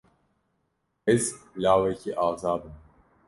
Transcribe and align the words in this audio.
Ez 1.13 1.23
lawekî 1.61 2.11
azad 2.27 2.61
im. 2.69 2.75